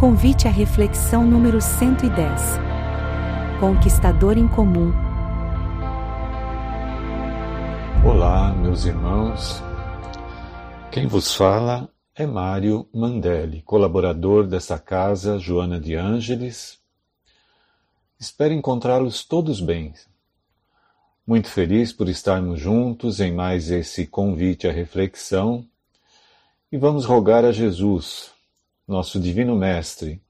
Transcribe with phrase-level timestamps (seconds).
[0.00, 2.14] Convite à reflexão número 110.
[3.60, 4.90] Conquistador em comum.
[8.02, 9.62] Olá, meus irmãos.
[10.90, 16.78] Quem vos fala é Mário Mandelli, colaborador dessa casa Joana de Ângeles.
[18.18, 19.92] Espero encontrá-los todos bem.
[21.26, 25.62] Muito feliz por estarmos juntos em mais esse convite à reflexão
[26.72, 28.29] e vamos rogar a Jesus,
[28.90, 30.20] nosso Divino Mestre,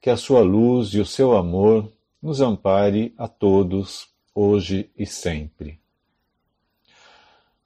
[0.00, 1.90] que a sua luz e o seu amor
[2.22, 5.80] nos ampare a todos, hoje e sempre.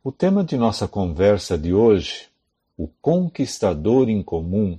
[0.02, 2.28] O tema de nossa conversa de hoje,
[2.76, 4.78] o conquistador em comum,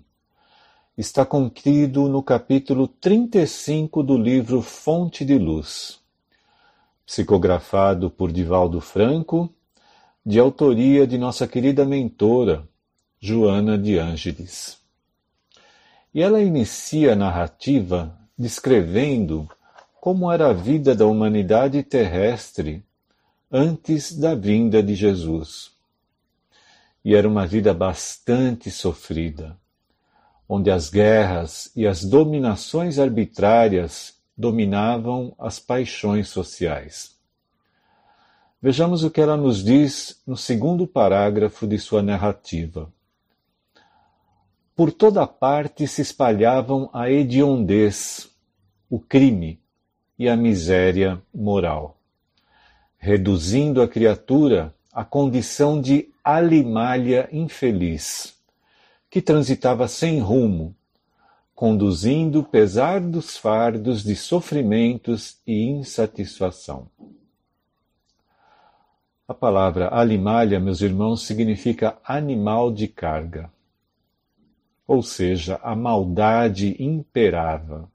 [0.97, 5.99] está contido no capítulo 35 do livro Fonte de Luz,
[7.05, 9.53] psicografado por Divaldo Franco,
[10.25, 12.67] de autoria de nossa querida mentora,
[13.19, 14.78] Joana de Ângeles.
[16.13, 19.49] E ela inicia a narrativa descrevendo
[19.99, 22.83] como era a vida da humanidade terrestre
[23.51, 25.71] antes da vinda de Jesus.
[27.03, 29.57] E era uma vida bastante sofrida,
[30.47, 37.17] onde as guerras e as dominações arbitrárias dominavam as paixões sociais.
[38.61, 42.91] Vejamos o que ela nos diz no segundo parágrafo de sua narrativa.
[44.79, 48.29] Por toda parte se espalhavam a hediondez,
[48.89, 49.59] o crime
[50.17, 51.97] e a miséria moral,
[52.97, 58.37] reduzindo a criatura à condição de alimalha infeliz,
[59.09, 60.73] que transitava sem rumo,
[61.53, 66.87] conduzindo pesados fardos de sofrimentos e insatisfação.
[69.27, 73.51] A palavra alimalha, meus irmãos, significa animal de carga
[74.89, 77.87] ou seja, a maldade imperava.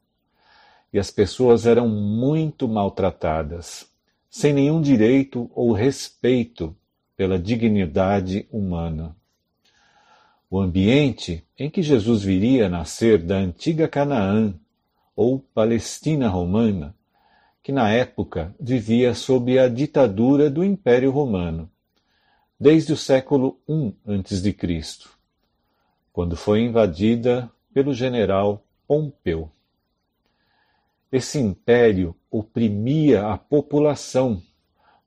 [0.93, 3.91] E as pessoas eram muito maltratadas,
[4.31, 6.73] sem nenhum direito ou respeito
[7.17, 9.17] pela dignidade humana.
[10.49, 14.55] O ambiente em que Jesus viria nascer da antiga Canaã,
[15.17, 16.95] ou Palestina romana,
[17.61, 21.69] que na época vivia sob a ditadura do Império Romano,
[22.59, 25.14] desde o século I a.C
[26.15, 29.51] quando foi invadida pelo general Pompeu.
[31.11, 34.41] Esse império oprimia a população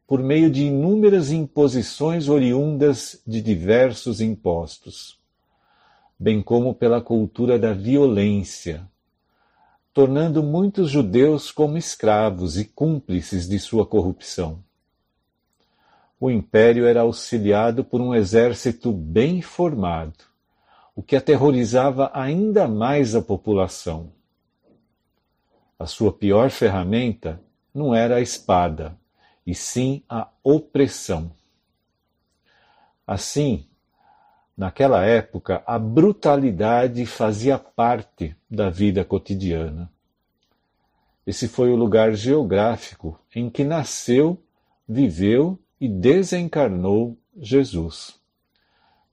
[0.05, 5.17] por meio de inúmeras imposições oriundas de diversos impostos,
[6.19, 8.85] bem como pela cultura da violência,
[9.93, 14.61] tornando muitos judeus como escravos e cúmplices de sua corrupção.
[16.19, 20.26] O império era auxiliado por um exército bem formado,
[20.97, 24.11] o que aterrorizava ainda mais a população.
[25.77, 27.39] A sua pior ferramenta
[27.71, 28.97] não era a espada,
[29.45, 31.31] e sim a opressão.
[33.05, 33.67] Assim,
[34.57, 39.91] naquela época, a brutalidade fazia parte da vida cotidiana.
[41.27, 44.41] Esse foi o lugar geográfico em que nasceu,
[44.89, 48.16] viveu e desencarnou Jesus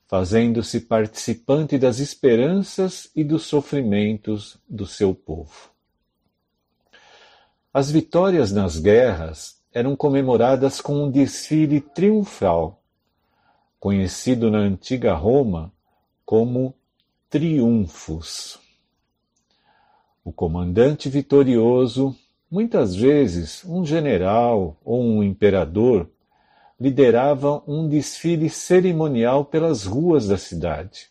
[0.06, 5.70] fazendo-se participante das esperanças e dos sofrimentos do seu povo.
[7.72, 12.81] As vitórias nas guerras eram comemoradas com um desfile triunfal,
[13.81, 15.72] conhecido na antiga Roma
[16.25, 16.75] como
[17.28, 18.60] triunfos.
[20.25, 22.16] O comandante vitorioso,
[22.48, 26.09] muitas vezes um general ou um imperador,
[26.79, 31.09] liderava um desfile cerimonial pelas ruas da cidade,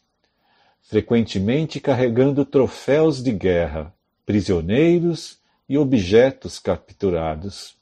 [0.81, 3.93] frequentemente carregando troféus de guerra,
[4.25, 7.77] prisioneiros e objetos capturados,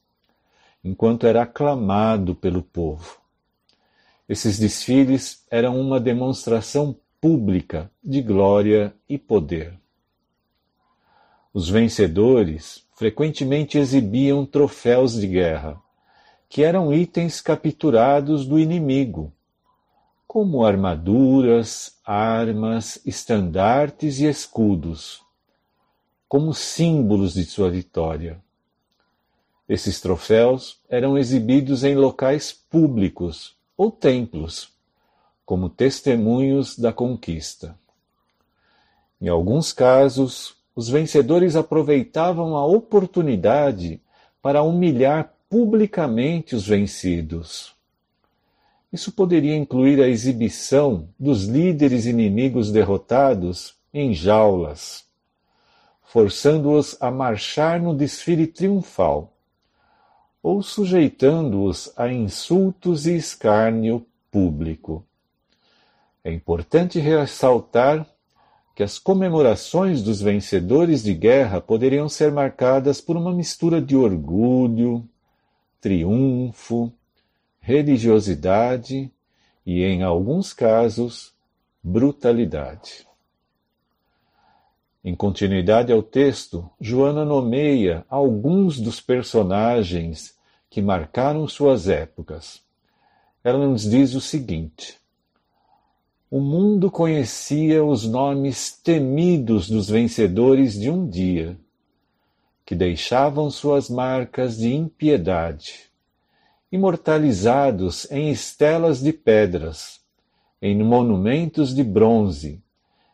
[0.83, 3.19] enquanto era aclamado pelo povo.
[4.29, 9.77] Esses desfiles eram uma demonstração pública de glória e poder.
[11.53, 15.81] Os vencedores frequentemente exibiam troféus de guerra,
[16.51, 19.31] que eram itens capturados do inimigo,
[20.27, 25.23] como armaduras, armas, estandartes e escudos,
[26.27, 28.37] como símbolos de sua vitória.
[29.67, 34.73] Esses troféus eram exibidos em locais públicos ou templos,
[35.45, 37.79] como testemunhos da conquista.
[39.21, 44.01] Em alguns casos, os vencedores aproveitavam a oportunidade
[44.41, 47.75] para humilhar publicamente os vencidos.
[48.89, 55.03] Isso poderia incluir a exibição dos líderes inimigos derrotados em jaulas,
[56.03, 59.33] forçando-os a marchar no desfile triunfal,
[60.41, 65.05] ou sujeitando-os a insultos e escárnio público.
[66.23, 68.07] É importante ressaltar
[68.73, 75.05] que as comemorações dos vencedores de guerra poderiam ser marcadas por uma mistura de orgulho,
[75.81, 76.93] triunfo,
[77.59, 79.11] religiosidade
[79.65, 81.33] e, em alguns casos,
[81.83, 83.07] brutalidade.
[85.03, 90.35] Em continuidade ao texto, Joana nomeia alguns dos personagens
[90.69, 92.61] que marcaram suas épocas.
[93.43, 94.99] Ela nos diz o seguinte:
[96.29, 101.57] O mundo conhecia os nomes temidos dos vencedores de um dia,
[102.65, 105.91] que deixavam suas marcas de impiedade,
[106.71, 109.99] imortalizados em estelas de pedras,
[110.61, 112.61] em monumentos de bronze,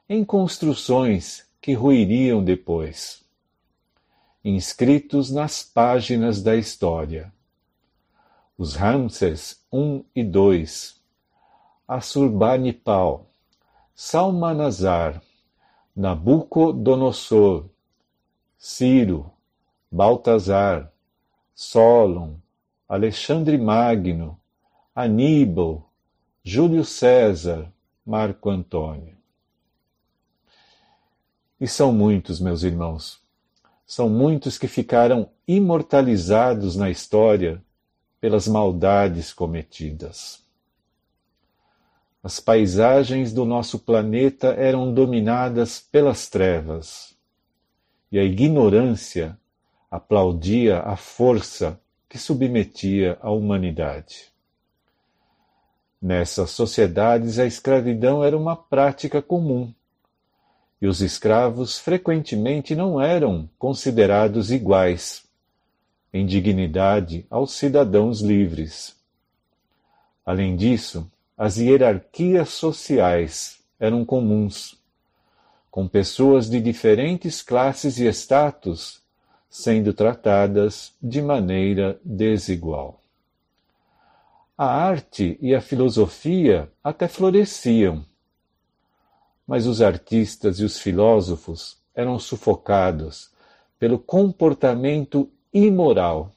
[0.08, 3.24] em construções que ruiriam depois,
[4.44, 7.34] inscritos nas páginas da história.
[8.58, 10.66] Os Ramses I e II,
[11.88, 13.30] Assurbanipal,
[13.94, 15.22] Salmanazar,
[15.96, 17.66] Nabucodonosor,
[18.58, 19.32] Ciro,
[19.92, 20.92] Baltazar,
[21.56, 22.36] Solon,
[22.88, 24.40] Alexandre Magno,
[24.94, 25.90] Aníbal,
[26.44, 27.72] Júlio César,
[28.06, 29.16] Marco Antônio.
[31.60, 33.20] E são muitos, meus irmãos.
[33.86, 37.62] São muitos que ficaram imortalizados na história
[38.20, 40.46] pelas maldades cometidas.
[42.22, 47.16] As paisagens do nosso planeta eram dominadas pelas trevas,
[48.12, 49.38] e a ignorância
[49.90, 51.80] aplaudia a força
[52.10, 54.32] que submetia a humanidade.
[56.02, 59.74] Nessas sociedades, a escravidão era uma prática comum
[60.82, 65.26] e os escravos frequentemente não eram considerados iguais
[66.14, 68.96] em dignidade aos cidadãos livres.
[70.26, 74.78] Além disso, as hierarquias sociais eram comuns,
[75.72, 79.02] com pessoas de diferentes classes e status
[79.50, 83.02] sendo tratadas de maneira desigual.
[84.58, 88.06] A arte e a filosofia até floresciam
[89.48, 93.32] mas os artistas e os filósofos eram sufocados
[93.80, 96.36] pelo comportamento imoral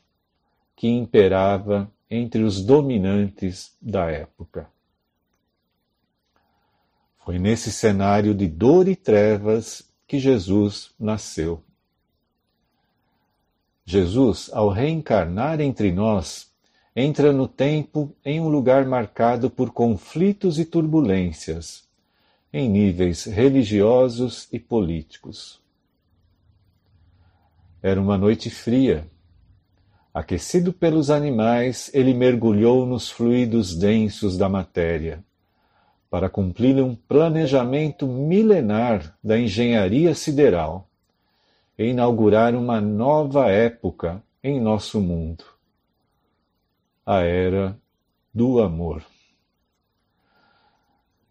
[0.76, 4.68] que imperava entre os dominantes da época.
[7.24, 11.62] Foi nesse cenário de dor e trevas que Jesus nasceu.
[13.84, 16.50] Jesus, ao reencarnar entre nós,
[16.94, 21.88] entra no tempo em um lugar marcado por conflitos e turbulências
[22.52, 25.60] em níveis religiosos e políticos.
[27.82, 29.06] Era uma noite fria.
[30.12, 35.24] Aquecido pelos animais, ele mergulhou nos fluidos densos da matéria,
[36.10, 40.89] para cumprir um planejamento milenar da engenharia sideral
[41.86, 45.44] inaugurar uma nova época em nosso mundo
[47.10, 47.76] a era
[48.32, 49.04] do amor.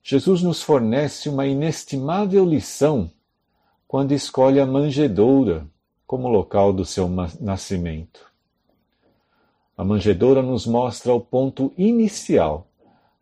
[0.04, 3.10] Jesus nos fornece uma inestimável lição
[3.88, 5.66] quando escolhe a manjedoura
[6.06, 7.08] como local do seu
[7.40, 8.30] nascimento.
[9.78, 12.68] A manjedoura nos mostra o ponto inicial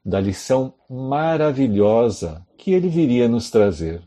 [0.03, 4.01] da lição maravilhosa que ele viria nos trazer,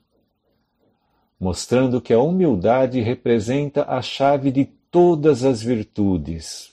[1.40, 6.70] mostrando que a humildade representa a chave de todas as virtudes.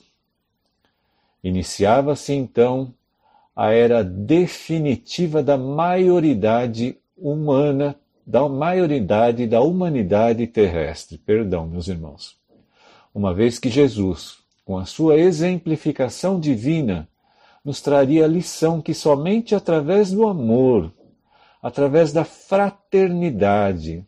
[1.42, 2.94] Iniciava-se então
[3.56, 7.96] a era definitiva da maioridade humana,
[8.26, 11.18] da maioridade da humanidade terrestre.
[11.18, 12.36] Perdão, meus irmãos.
[13.16, 17.08] Uma vez que Jesus, com a sua exemplificação divina,
[17.64, 20.92] nos traria a lição que somente através do amor,
[21.62, 24.06] através da fraternidade,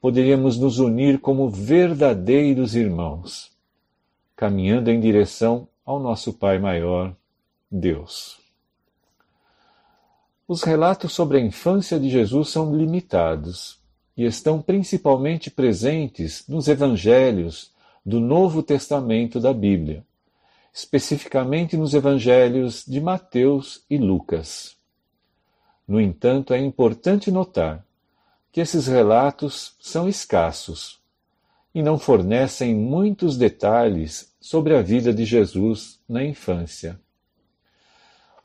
[0.00, 3.50] poderíamos nos unir como verdadeiros irmãos,
[4.36, 7.14] caminhando em direção ao nosso Pai maior,
[7.70, 8.38] Deus.
[10.46, 13.78] Os relatos sobre a infância de Jesus são limitados
[14.16, 17.72] e estão principalmente presentes nos evangelhos
[18.04, 20.04] do Novo Testamento da Bíblia,
[20.72, 24.76] especificamente nos evangelhos de Mateus e Lucas.
[25.86, 27.84] No entanto, é importante notar
[28.50, 30.98] que esses relatos são escassos
[31.74, 36.98] e não fornecem muitos detalhes sobre a vida de Jesus na infância.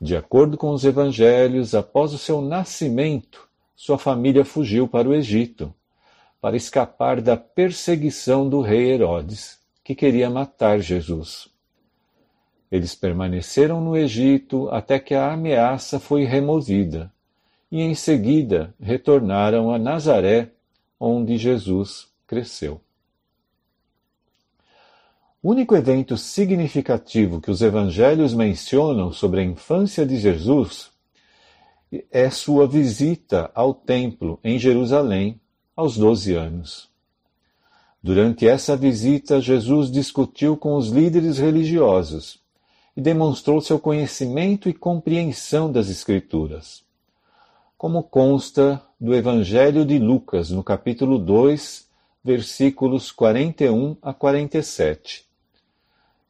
[0.00, 5.72] De acordo com os evangelhos, após o seu nascimento, sua família fugiu para o Egito,
[6.40, 11.48] para escapar da perseguição do rei Herodes, que queria matar Jesus.
[12.70, 17.10] Eles permaneceram no Egito até que a ameaça foi removida,
[17.74, 20.52] e em seguida retornaram a Nazaré,
[20.98, 22.80] onde Jesus cresceu.
[25.42, 30.92] O único evento significativo que os evangelhos mencionam sobre a infância de Jesus
[32.12, 35.40] é sua visita ao templo em Jerusalém
[35.74, 36.88] aos 12 anos.
[38.00, 42.38] Durante essa visita, Jesus discutiu com os líderes religiosos
[42.96, 46.83] e demonstrou seu conhecimento e compreensão das Escrituras.
[47.84, 51.86] Como consta do Evangelho de Lucas, no capítulo 2,
[52.24, 55.26] versículos 41 a 47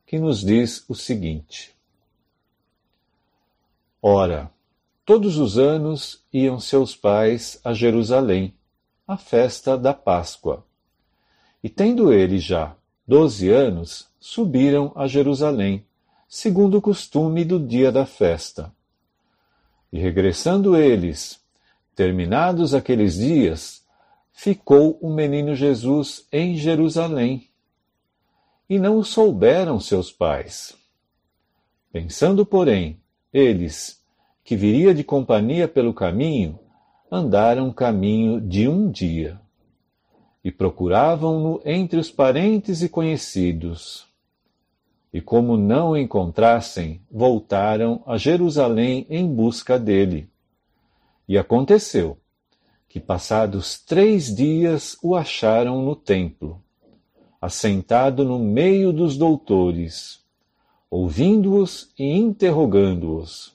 [0.04, 1.73] que nos diz o seguinte:
[4.02, 4.50] Ora,
[5.06, 8.52] todos os anos iam seus pais a Jerusalém,
[9.06, 10.66] à festa da Páscoa.
[11.62, 12.75] E tendo eles já
[13.06, 15.87] doze anos, subiram a Jerusalém,
[16.26, 18.73] segundo o costume do dia da festa.
[19.92, 21.43] E regressando eles,
[21.94, 23.84] terminados aqueles dias,
[24.32, 27.48] ficou o menino Jesus em Jerusalém
[28.68, 30.74] e não o souberam seus pais.
[31.92, 32.98] Pensando, porém,
[33.32, 34.02] eles,
[34.42, 36.58] que viria de companhia pelo caminho,
[37.10, 39.40] andaram caminho de um dia,
[40.42, 44.06] e procuravam-no entre os parentes e conhecidos.
[45.12, 50.28] E como não o encontrassem, voltaram a Jerusalém em busca dele.
[51.28, 52.19] E aconteceu
[52.88, 56.64] que, passados três dias, o acharam no templo
[57.45, 60.25] assentado no meio dos doutores,
[60.90, 63.52] ouvindo-os e interrogando-os.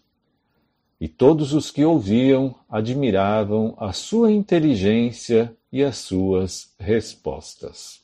[1.02, 8.02] E todos os que ouviam admiravam a sua inteligência e as suas respostas.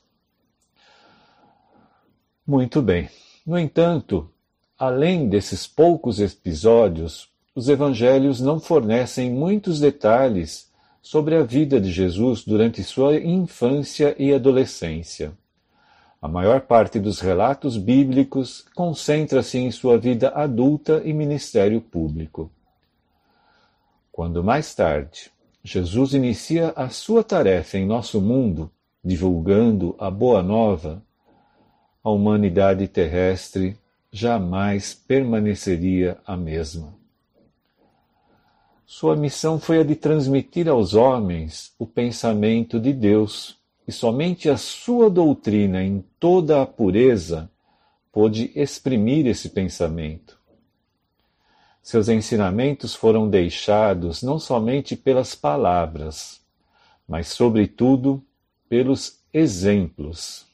[2.48, 3.08] Muito bem.
[3.46, 4.28] No entanto,
[4.80, 10.70] além desses poucos episódios, os evangelhos não fornecem muitos detalhes
[11.02, 15.32] sobre a vida de Jesus durante sua infância e adolescência.
[16.22, 22.52] A maior parte dos relatos bíblicos concentra-se em sua vida adulta e ministério público.
[24.12, 25.32] Quando mais tarde
[25.64, 28.70] Jesus inicia a sua tarefa em nosso mundo,
[29.04, 31.02] divulgando a Boa Nova,
[32.04, 33.78] a humanidade terrestre
[34.12, 36.95] jamais permaneceria a mesma.
[38.86, 44.58] Sua missão foi a de transmitir aos homens o pensamento de Deus e somente a
[44.58, 47.50] sua doutrina em toda a pureza
[48.12, 50.40] pôde exprimir esse pensamento.
[51.82, 56.42] Seus ensinamentos foram deixados não somente pelas palavras,
[57.08, 58.24] mas, sobretudo,
[58.70, 60.46] pelos exemplos.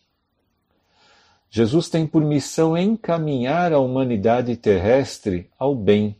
[1.50, 6.16] Jesus tem por missão encaminhar a humanidade terrestre ao bem,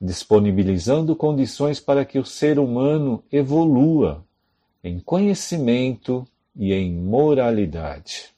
[0.00, 4.24] disponibilizando condições para que o ser humano evolua
[4.82, 8.34] em conhecimento e em moralidade.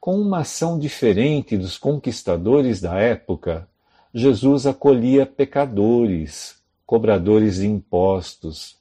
[0.00, 3.68] Com uma ação diferente dos conquistadores da época,
[4.14, 8.78] Jesus acolhia pecadores, cobradores de impostos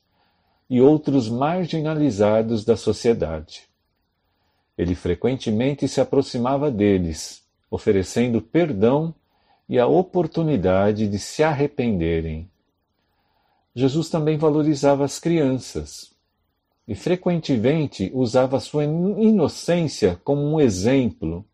[0.69, 3.63] e outros marginalizados da sociedade.
[4.77, 9.13] Ele frequentemente se aproximava deles, oferecendo perdão
[9.67, 12.49] e a oportunidade de se arrependerem.
[13.75, 16.11] Jesus também valorizava as crianças,
[16.87, 21.45] e frequentemente usava sua inocência como um exemplo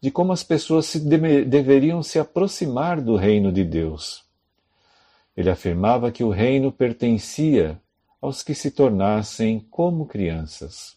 [0.00, 4.24] de como as pessoas se de deveriam se aproximar do reino de Deus.
[5.36, 7.80] Ele afirmava que o reino pertencia
[8.20, 10.96] aos que se tornassem como crianças.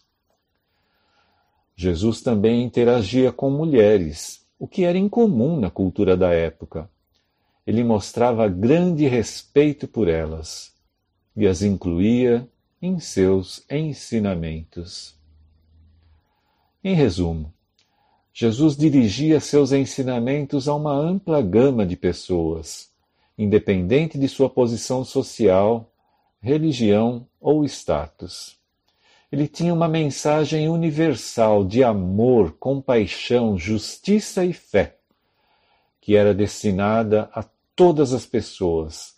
[1.76, 6.88] Jesus também interagia com mulheres, o que era incomum na cultura da época.
[7.66, 10.72] Ele mostrava grande respeito por elas
[11.36, 12.48] e as incluía
[12.80, 15.18] em seus ensinamentos.
[16.82, 17.52] Em resumo,
[18.32, 22.92] Jesus dirigia seus ensinamentos a uma ampla gama de pessoas,
[23.38, 25.90] independente de sua posição social,
[26.40, 28.58] religião ou status.
[29.30, 34.96] Ele tinha uma mensagem universal de amor, compaixão, justiça e fé,
[36.00, 39.14] que era destinada a todas as pessoas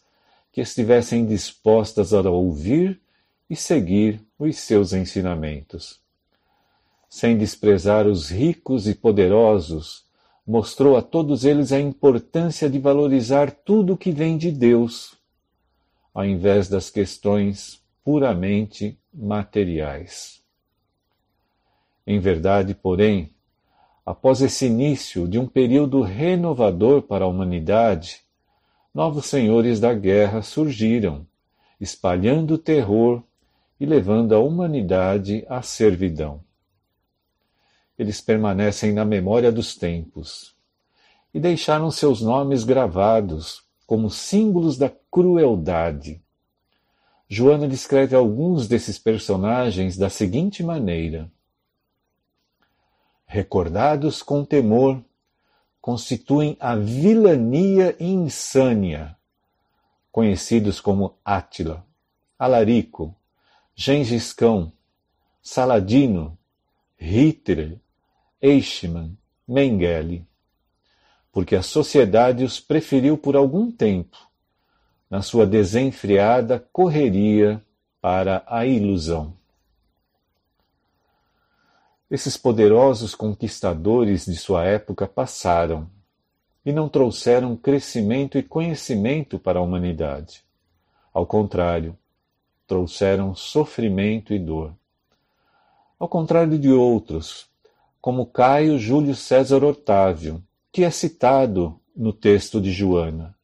[0.52, 3.00] que estivessem dispostas a ouvir
[3.48, 6.00] e seguir os seus ensinamentos.
[7.08, 10.06] Sem desprezar os ricos e poderosos,
[10.46, 15.16] mostrou a todos eles a importância de valorizar tudo o que vem de Deus,
[16.14, 20.42] ao invés das questões puramente materiais.
[22.06, 23.32] Em verdade, porém,
[24.04, 28.20] após esse início de um período renovador para a humanidade,
[28.94, 31.26] novos senhores da guerra surgiram,
[31.80, 33.22] espalhando terror
[33.80, 36.40] e levando a humanidade à servidão.
[37.98, 40.54] Eles permanecem na memória dos tempos
[41.32, 46.22] e deixaram seus nomes gravados como símbolos da crueldade.
[47.28, 51.30] Joana descreve alguns desses personagens da seguinte maneira:
[53.26, 55.02] recordados com temor,
[55.80, 59.16] constituem a vilania insânia,
[60.12, 61.84] conhecidos como Átila,
[62.38, 63.14] Alarico,
[63.74, 64.72] Gengis Khan,
[65.42, 66.38] Saladino,
[66.98, 67.78] Hitler,
[68.40, 69.16] Eichmann,
[69.46, 70.26] Mengele,
[71.32, 74.25] porque a sociedade os preferiu por algum tempo,
[75.10, 77.62] na sua desenfreada correria
[78.00, 79.34] para a ilusão.
[82.10, 85.88] Esses poderosos conquistadores de sua época passaram
[86.64, 90.44] e não trouxeram crescimento e conhecimento para a humanidade.
[91.12, 91.96] Ao contrário,
[92.66, 94.72] trouxeram sofrimento e dor.
[95.98, 97.48] Ao contrário de outros,
[98.00, 103.35] como Caio Júlio César Otávio, que é citado no texto de Joana.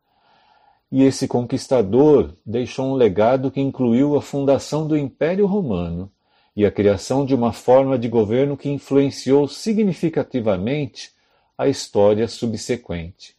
[0.93, 6.13] E esse conquistador deixou um legado que incluiu a fundação do Império Romano
[6.55, 11.11] e a criação de uma forma de governo que influenciou significativamente
[11.57, 13.35] a história subsequente.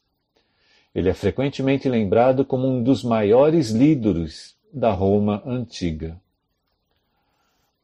[0.95, 6.19] Ele é frequentemente lembrado como um dos maiores líderes da Roma antiga.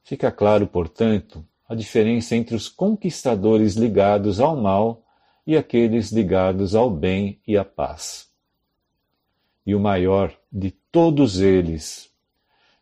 [0.04, 5.04] Fica claro, portanto, a diferença entre os conquistadores ligados ao mal
[5.46, 8.29] e aqueles ligados ao bem e à paz.
[9.70, 12.10] E o maior de todos eles,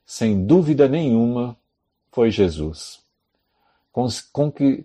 [0.06, 1.58] sem dúvida nenhuma,
[2.14, 3.02] foi Jesus,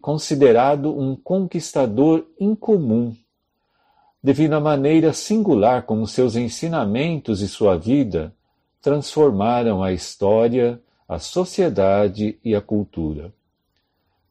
[0.00, 3.14] considerado um conquistador incomum,
[4.20, 8.34] devido à maneira singular como seus ensinamentos e sua vida
[8.80, 13.32] transformaram a história, a sociedade e a cultura.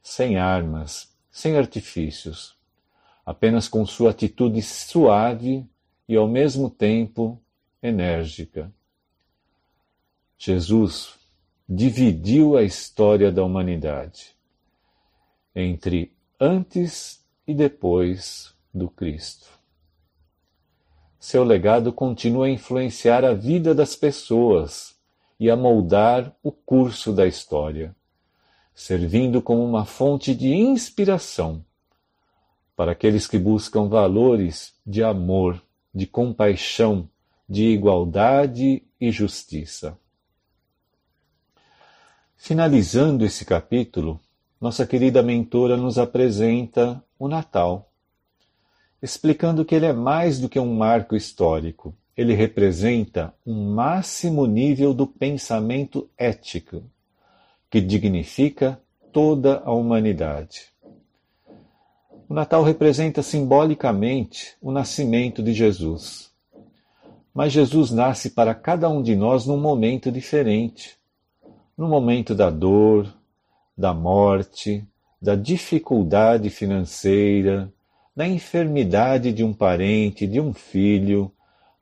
[0.03, 2.53] Sem armas, sem artifícios,
[3.25, 5.65] apenas com sua atitude suave
[6.05, 7.41] e ao mesmo tempo
[7.81, 8.71] enérgica.
[10.37, 11.15] Jesus
[11.67, 14.35] dividiu a história da humanidade
[15.55, 19.47] entre antes e depois do Cristo.
[21.19, 24.95] Seu legado continua a influenciar a vida das pessoas
[25.39, 27.95] e a moldar o curso da história,
[28.73, 31.63] servindo como uma fonte de inspiração
[32.75, 35.61] para aqueles que buscam valores de amor,
[35.93, 37.07] de compaixão,
[37.51, 39.99] de igualdade e justiça.
[42.37, 44.21] Finalizando esse capítulo,
[44.59, 47.91] nossa querida mentora nos apresenta o Natal,
[49.03, 54.93] explicando que ele é mais do que um marco histórico, ele representa um máximo nível
[54.93, 56.81] do pensamento ético,
[57.69, 60.69] que dignifica toda a humanidade.
[62.29, 66.30] O Natal representa simbolicamente o nascimento de Jesus.
[67.33, 71.01] Mas Jesus nasce para cada um de nós num momento diferente
[71.81, 73.11] no momento da dor,
[73.75, 74.85] da morte,
[75.19, 77.73] da dificuldade financeira,
[78.15, 81.31] da enfermidade de um parente, de um filho,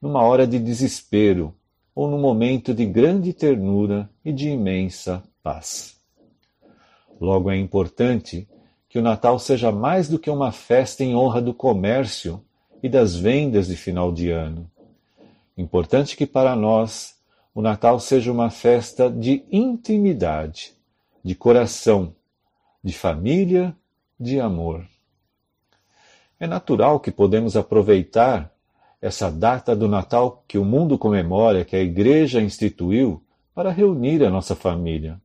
[0.02, 1.54] numa hora de desespero
[1.94, 5.98] ou num momento de grande ternura e de imensa paz.
[7.20, 8.48] Logo é importante
[8.88, 12.42] que o Natal seja mais do que uma festa em honra do comércio
[12.82, 14.72] e das vendas de final de ano.
[15.60, 17.18] Importante que para nós
[17.54, 20.72] o Natal seja uma festa de intimidade,
[21.22, 22.16] de coração,
[22.82, 23.76] de família,
[24.18, 24.88] de amor.
[26.40, 28.50] É natural que podemos aproveitar
[29.02, 33.22] essa data do Natal que o mundo comemora, que a Igreja instituiu,
[33.54, 35.20] para reunir a nossa família.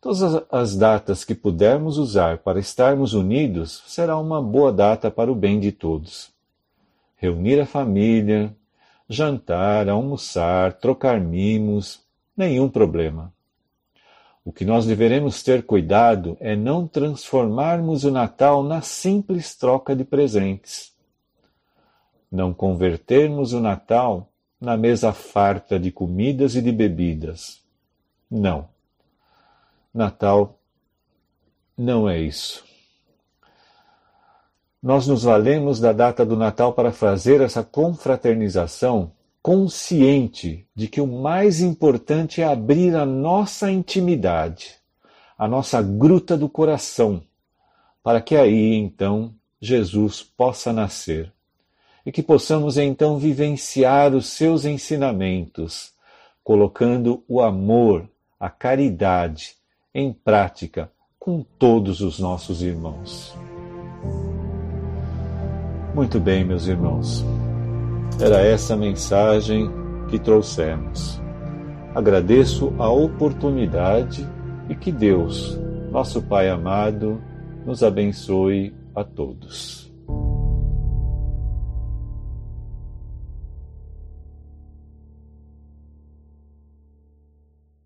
[0.00, 5.36] Todas as datas que pudermos usar para estarmos unidos será uma boa data para o
[5.36, 6.32] bem de todos.
[7.14, 8.52] Reunir a família,
[9.12, 12.02] jantar, almoçar, trocar mimos,
[12.36, 13.32] nenhum problema.
[14.44, 20.04] O que nós deveremos ter cuidado é não transformarmos o Natal na simples troca de
[20.04, 20.92] presentes.
[22.30, 24.28] Não convertermos o Natal
[24.60, 27.62] na mesa farta de comidas e de bebidas.
[28.30, 28.68] Não.
[29.94, 30.58] Natal
[31.76, 32.71] não é isso.
[34.82, 41.06] Nós nos valemos da data do Natal para fazer essa confraternização consciente de que o
[41.06, 44.74] mais importante é abrir a nossa intimidade,
[45.38, 47.22] a nossa gruta do coração,
[48.02, 51.32] para que aí então Jesus possa nascer
[52.04, 55.92] e que possamos então vivenciar os seus ensinamentos,
[56.42, 59.54] colocando o amor, a caridade
[59.94, 60.90] em prática
[61.20, 63.32] com todos os nossos irmãos.
[65.94, 67.22] Muito bem, meus irmãos.
[68.18, 69.70] Era essa a mensagem
[70.08, 71.20] que trouxemos.
[71.94, 74.26] Agradeço a oportunidade
[74.70, 75.58] e que Deus,
[75.90, 77.20] nosso Pai amado,
[77.66, 79.91] nos abençoe a todos.